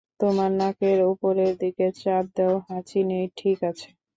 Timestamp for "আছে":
3.69-3.87